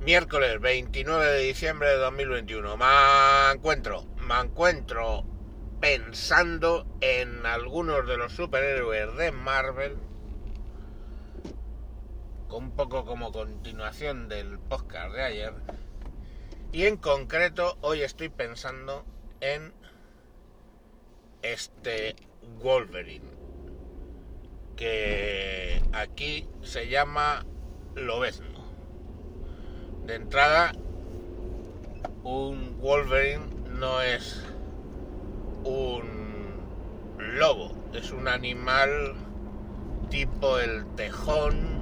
[0.00, 2.74] Miércoles 29 de diciembre de 2021.
[2.78, 5.26] Me encuentro, me encuentro
[5.78, 9.98] pensando en algunos de los superhéroes de Marvel.
[12.48, 15.52] Un poco como continuación del podcast de ayer.
[16.72, 19.04] Y en concreto, hoy estoy pensando
[19.42, 19.74] en
[21.42, 22.16] este
[22.62, 23.30] Wolverine.
[24.76, 27.44] Que aquí se llama
[27.94, 28.49] Lobezno.
[30.06, 30.72] De entrada,
[32.24, 33.44] un Wolverine
[33.78, 34.44] no es
[35.64, 36.60] un
[37.18, 39.14] lobo, es un animal
[40.08, 41.80] tipo el tejón,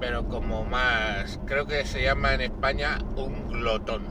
[0.00, 4.02] pero como más, creo que se llama en España un glotón,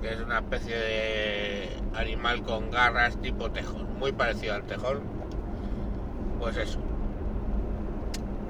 [0.00, 5.00] que es una especie de animal con garras tipo tejón, muy parecido al tejón,
[6.38, 6.78] pues eso.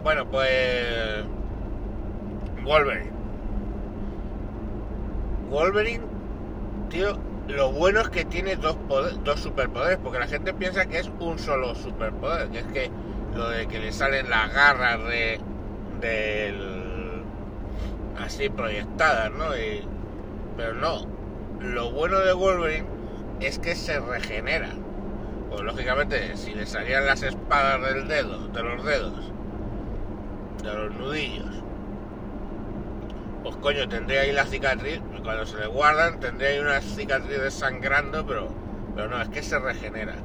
[0.04, 1.24] Bueno, pues
[2.66, 3.12] Wolverine.
[5.50, 6.04] Wolverine,
[6.90, 8.76] tío, lo bueno es que tiene dos,
[9.22, 12.90] dos superpoderes, porque la gente piensa que es un solo superpoder, que es que
[13.36, 15.40] lo de que le salen las garras de
[16.00, 17.22] del
[18.18, 19.50] así proyectadas, ¿no?
[20.56, 21.06] pero no,
[21.60, 22.86] lo bueno de Wolverine
[23.40, 24.70] es que se regenera.
[25.50, 29.32] Pues lógicamente, si le salían las espadas del dedo, de los dedos,
[30.64, 31.62] de los nudillos,
[33.46, 38.26] pues coño, tendría ahí la cicatriz, cuando se le guardan tendría ahí una cicatriz desangrando,
[38.26, 38.48] pero,
[38.96, 40.16] pero no, es que se regenera.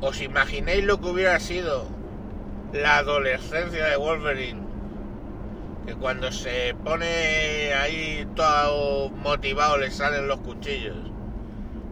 [0.00, 1.88] ¿Os imaginéis lo que hubiera sido
[2.72, 4.60] la adolescencia de Wolverine?
[5.84, 11.10] Que cuando se pone ahí todo motivado le salen los cuchillos.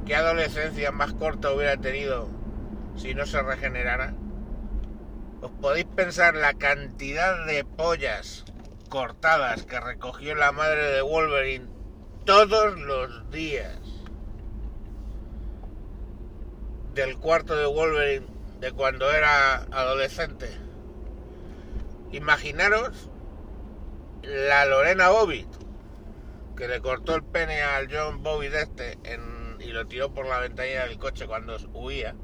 [0.07, 2.29] ¿Qué adolescencia más corta hubiera tenido
[2.95, 4.15] si no se regenerara?
[5.41, 8.45] ¿Os podéis pensar la cantidad de pollas
[8.89, 11.67] cortadas que recogió la madre de Wolverine
[12.25, 13.79] todos los días
[16.95, 18.27] del cuarto de Wolverine
[18.61, 20.49] de cuando era adolescente.
[22.13, 23.11] Imaginaros
[24.23, 25.49] la Lorena Bobbitt
[26.57, 28.99] que le cortó el pene al John Bobbitt este
[29.59, 32.15] y lo tiró por la ventanilla del coche cuando huía.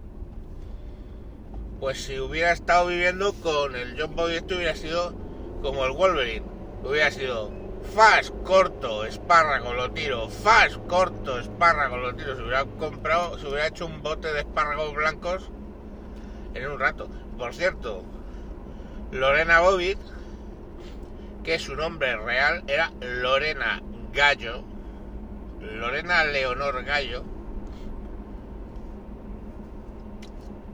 [1.80, 5.29] Pues si hubiera estado viviendo con el John Bobbitt este hubiera sido
[5.62, 6.46] como el Wolverine
[6.82, 7.50] hubiera sido
[7.94, 12.36] fast, corto, espárrago, lo tiro, fast, corto, espárrago, lo tiro.
[12.36, 15.50] Se hubiera comprado, se hubiera hecho un bote de espárragos blancos
[16.54, 17.08] en un rato.
[17.38, 18.04] Por cierto,
[19.12, 19.98] Lorena Bobbitt,
[21.42, 23.82] que su nombre real era Lorena
[24.12, 24.62] Gallo,
[25.60, 27.24] Lorena Leonor Gallo,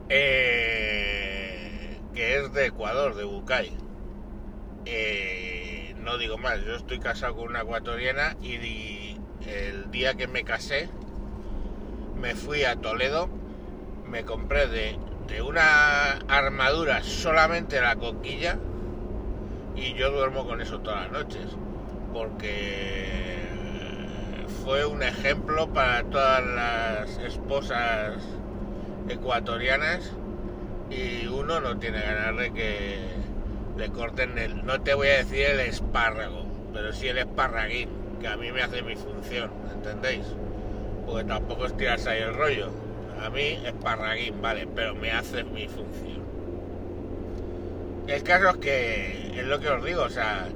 [0.09, 3.86] eh, que es de Ecuador, de Bucay.
[4.89, 10.45] Eh, no digo más, yo estoy casado con una ecuatoriana y el día que me
[10.45, 10.89] casé
[12.17, 13.27] me fui a Toledo,
[14.09, 14.97] me compré de,
[15.41, 18.57] una armadura solamente la coquilla
[19.75, 21.45] y yo duermo con eso todas las noches
[22.13, 23.49] porque
[24.63, 28.23] fue un ejemplo para todas las esposas
[29.09, 30.13] ecuatorianas
[30.89, 33.16] y uno no tiene ganas de que
[33.77, 37.89] le corten el, no te voy a decir el espárrago, pero sí el esparraguín,
[38.19, 40.25] que a mí me hace mi función, ¿entendéis?
[41.05, 42.69] Porque tampoco es tirarse ahí el rollo.
[43.23, 46.17] A mí esparraguín, vale, pero me hace mi función.
[48.07, 50.47] El caso es que es lo que os digo, o sea,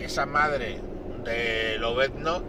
[0.00, 0.78] esa madre
[1.24, 2.42] de Lobezno,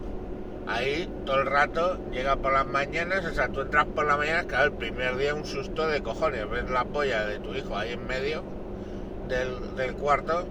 [0.66, 4.44] ahí todo el rato llega por las mañanas, o sea, tú entras por la mañana,
[4.44, 7.92] claro, el primer día un susto de cojones, ves la polla de tu hijo ahí
[7.92, 8.44] en medio
[9.28, 10.46] del, cuarto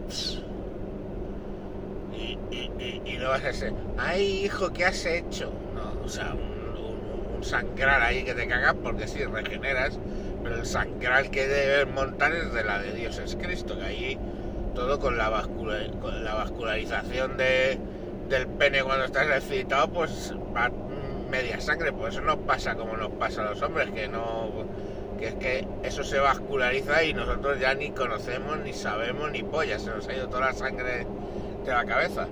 [2.14, 5.52] y, no vas a ser, ay hijo, ¿qué has hecho?
[5.74, 10.00] No, o sea, un, sangrar ahí que te cagas porque si regeneras,
[10.44, 14.20] pero el sangrar que debes montar es de la de Dios es Cristo, que ahí
[14.74, 15.30] todo con la,
[16.02, 17.80] con la vascularización de,
[18.30, 20.72] del pene cuando estás excitado, pues va
[21.30, 24.50] media sangre, pues eso no pasa como nos pasa a los hombres, que no
[25.18, 29.80] que es que eso se vasculariza y nosotros ya ni conocemos, ni sabemos, ni polla,
[29.80, 31.08] se nos ha ido toda la sangre
[31.66, 32.28] de la cabeza.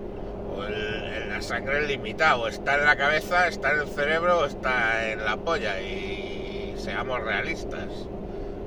[0.56, 4.46] O la sangre es limitada, o está en la cabeza, está en el cerebro, o
[4.46, 5.82] está en la polla.
[5.82, 7.88] Y seamos realistas.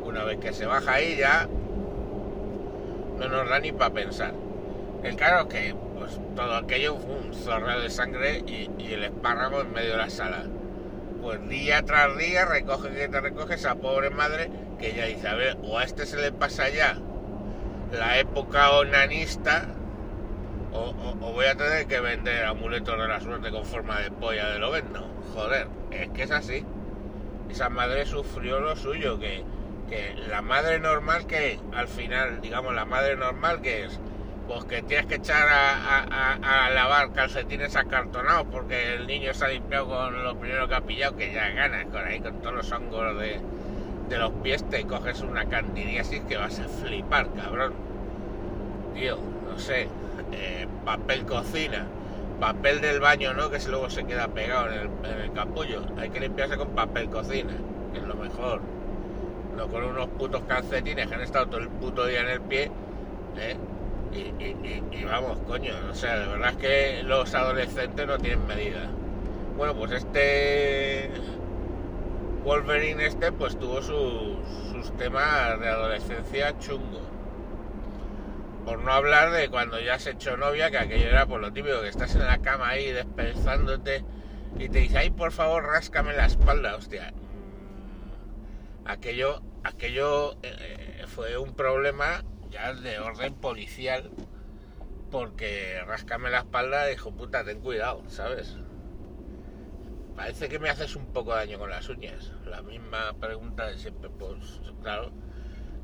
[0.04, 1.46] Una vez que se baja ahí ya
[3.18, 4.32] no nos da ni para pensar.
[5.02, 9.60] El es que pues, todo aquello fue un zorreo de sangre y, y el espárrago
[9.60, 10.44] en medio de la sala
[11.26, 14.48] pues día tras día recoge que te recoge esa pobre madre
[14.78, 16.98] que ya dice, a ver, o a este se le pasa ya
[17.90, 19.66] la época onanista
[20.72, 24.60] o, voy a tener que vender amuletos de la suerte con forma de polla de
[24.60, 25.04] lo vendo.
[25.34, 26.64] Joder, es que es así.
[27.50, 29.42] Esa madre sufrió lo suyo, que,
[29.88, 33.98] que la madre normal que al final, digamos, la madre normal que es,
[34.46, 39.88] pues que tienes que echar a, lavar calcetines acartonados porque el niño se ha limpiado
[39.88, 43.18] con lo primero que ha pillado, que ya ganas con ahí, con todos los hongos
[43.18, 43.40] de,
[44.08, 45.46] de los pies, te coges una
[46.00, 47.72] así que vas a flipar, cabrón.
[48.94, 49.18] Tío,
[49.50, 49.88] no sé,
[50.32, 51.86] eh, papel cocina,
[52.40, 53.50] papel del baño, ¿no?
[53.50, 54.90] Que luego se queda pegado en
[55.22, 55.82] el, capullo.
[55.98, 57.52] Hay que limpiarse con papel cocina,
[57.92, 58.60] que es lo mejor.
[59.56, 62.70] No con unos putos calcetines que han estado todo el puto día en el pie,
[63.38, 63.56] ¿eh?
[64.12, 68.88] Y, vamos, coño, o sea, de verdad es que los adolescentes no tienen medida.
[69.56, 71.10] Bueno, pues este
[72.44, 74.36] Wolverine este pues tuvo sus,
[74.70, 77.16] sus temas de adolescencia chungo
[78.66, 81.80] por no hablar de cuando ya has hecho novia, que aquello era por lo típico,
[81.82, 84.04] que estás en la cama ahí despezándote
[84.58, 87.12] y te dice, ay, por favor, ráscame la espalda, hostia.
[87.12, 92.24] Mm, aquello, aquello eh, fue un problema
[92.82, 94.10] de orden policial,
[95.10, 98.56] porque ráscame la espalda, dijo, puta, ten cuidado, ¿sabes?
[100.16, 102.32] Parece que me haces un poco de daño con las uñas.
[102.46, 105.12] La misma pregunta de siempre, pues claro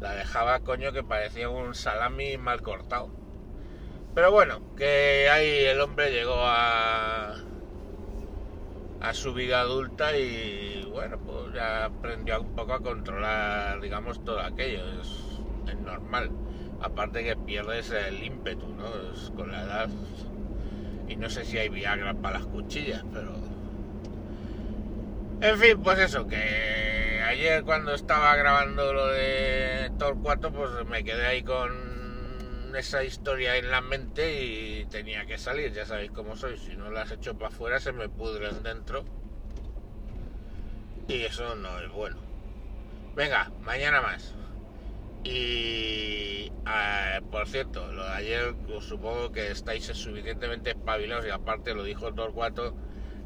[0.03, 3.09] la dejaba, coño, que parecía un salami mal cortado.
[4.15, 7.37] Pero bueno, que ahí el hombre llegó a,
[9.01, 14.41] a su vida adulta y bueno, pues ya aprendió un poco a controlar, digamos, todo
[14.41, 14.83] aquello.
[15.01, 16.31] Es, normal.
[16.83, 18.85] Aparte que pierdes el ímpetu, ¿no?
[19.35, 19.89] con la edad.
[21.09, 23.33] Y no sé si hay Viagra para las cuchillas, pero...
[25.41, 29.91] En fin, pues eso, que ayer cuando estaba grabando lo de
[30.23, 35.73] 4, pues me quedé ahí con esa historia en la mente y tenía que salir,
[35.73, 39.05] ya sabéis cómo soy, si no las echo para afuera se me pudren dentro
[41.09, 42.17] y eso no es bueno.
[43.15, 44.35] Venga, mañana más.
[45.25, 51.75] Y ah, por cierto, lo de ayer os supongo que estáis suficientemente espabilados y aparte
[51.75, 52.75] lo dijo Thor 4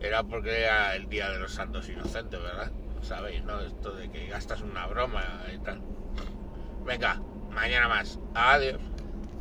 [0.00, 2.70] era porque era el día de los santos inocentes, ¿verdad?
[3.06, 3.60] sabéis, ¿no?
[3.60, 5.22] Esto de que gastas una broma
[5.54, 5.80] y tal.
[6.84, 7.20] Venga,
[7.50, 8.18] mañana más.
[8.34, 8.80] Adiós.